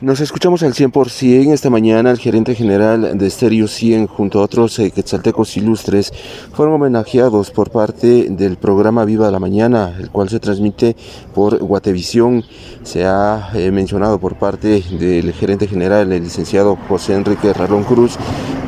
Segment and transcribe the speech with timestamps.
[0.00, 2.12] Nos escuchamos al 100% esta mañana.
[2.12, 6.12] El gerente general de Stereo 100 junto a otros eh, quetzaltecos ilustres
[6.52, 10.94] fueron homenajeados por parte del programa Viva la Mañana, el cual se transmite
[11.34, 12.44] por Guatevisión.
[12.84, 18.18] Se ha eh, mencionado por parte del gerente general, el licenciado José Enrique Ralón Cruz,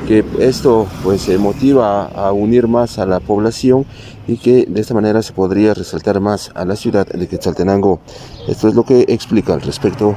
[0.09, 3.87] que esto pues motiva a unir más a la población
[4.27, 8.01] y que de esta manera se podría resaltar más a la ciudad de Quetzaltenango.
[8.49, 10.17] Esto es lo que explica al respecto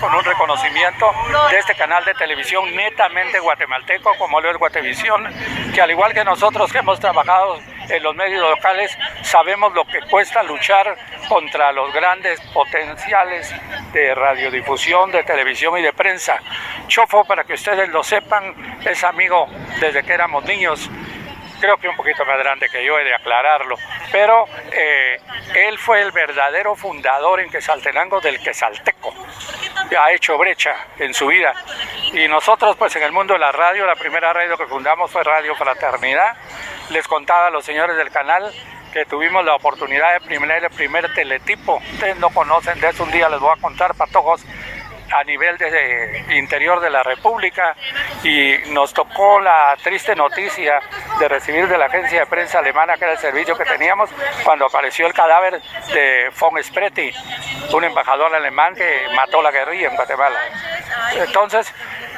[0.00, 1.10] con un reconocimiento
[1.50, 5.26] de este canal de televisión netamente guatemalteco como lo es Guatevisión,
[5.74, 10.00] que al igual que nosotros que hemos trabajado en los medios locales, sabemos lo que
[10.02, 10.96] cuesta luchar
[11.28, 13.54] contra los grandes potenciales
[13.92, 16.38] de radiodifusión, de televisión y de prensa.
[16.86, 19.48] Chofo, para que ustedes lo sepan, es amigo
[19.80, 20.90] desde que éramos niños.
[21.60, 23.76] Creo que un poquito más grande que yo, he de aclararlo,
[24.12, 25.18] pero eh,
[25.54, 29.14] él fue el verdadero fundador en Quesaltenango del Quesalteco,
[29.98, 31.54] ha hecho brecha en su vida.
[32.12, 35.22] Y nosotros, pues en el mundo de la radio, la primera radio que fundamos fue
[35.22, 36.36] Radio Fraternidad.
[36.90, 38.52] Les contaba a los señores del canal
[38.92, 41.82] que tuvimos la oportunidad de primer, el primer teletipo.
[41.94, 44.44] Ustedes no conocen de eso, un día les voy a contar, patojos
[45.10, 47.74] a nivel de, interior de la República
[48.22, 50.80] y nos tocó la triste noticia
[51.18, 54.10] de recibir de la agencia de prensa alemana, que era el servicio que teníamos,
[54.44, 55.60] cuando apareció el cadáver
[55.92, 57.12] de von Spreti,
[57.72, 60.38] un embajador alemán que mató la guerrilla en Guatemala.
[61.16, 61.72] Entonces,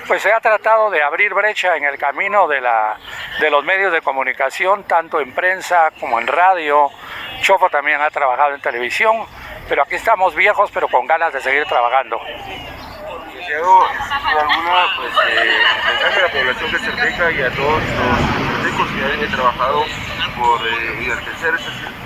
[0.07, 2.97] pues se ha tratado de abrir brecha en el camino de, la,
[3.41, 6.91] de los medios de comunicación, tanto en prensa como en radio.
[7.41, 9.27] Chofo también ha trabajado en televisión,
[9.69, 12.21] pero aquí estamos viejos, pero con ganas de seguir trabajando.
[14.39, 15.57] Alguna pues, eh,
[15.87, 16.71] mensaje a la población
[17.39, 17.83] y a todos
[18.79, 19.85] los que han trabajado
[20.37, 21.97] por eh, enaltecer este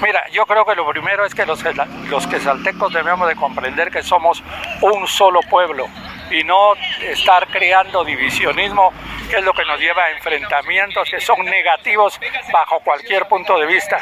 [0.00, 1.62] Mira, yo creo que lo primero es que los,
[2.08, 4.44] los quesaltecos debemos de comprender que somos
[4.80, 5.88] un solo pueblo
[6.30, 8.92] y no estar creando divisionismo
[9.28, 12.18] que es lo que nos lleva a enfrentamientos que son negativos
[12.52, 13.98] bajo cualquier punto de vista.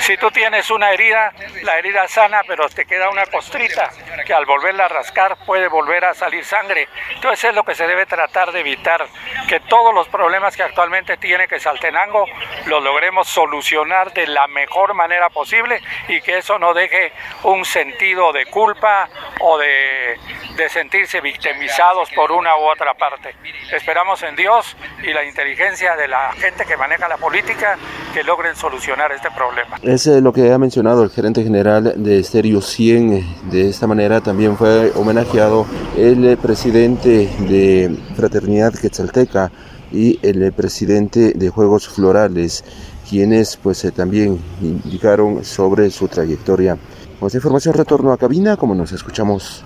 [0.00, 1.32] Si tú tienes una herida,
[1.62, 3.90] la herida sana, pero te queda una costrita
[4.26, 6.88] que al volverla a rascar puede volver a salir sangre.
[7.14, 9.06] Entonces es lo que se debe tratar de evitar,
[9.48, 12.26] que todos los problemas que actualmente tiene que Saltenango
[12.66, 17.12] los logremos solucionar de la mejor manera posible y que eso no deje
[17.42, 19.08] un sentido de culpa
[19.40, 20.18] o de,
[20.56, 23.34] de sentirse victimizados por una u otra parte.
[23.72, 24.69] Esperamos en Dios
[25.02, 27.76] y la inteligencia de la gente que maneja la política
[28.12, 29.76] que logren solucionar este problema.
[29.82, 33.50] Es eh, lo que ha mencionado el gerente general de Stereo 100.
[33.50, 35.66] De esta manera también fue homenajeado
[35.96, 39.50] el eh, presidente de Fraternidad Quetzalteca
[39.92, 42.64] y el eh, presidente de Juegos Florales,
[43.08, 46.76] quienes pues también indicaron sobre su trayectoria.
[47.18, 49.64] Con esta información retorno a cabina, como nos escuchamos.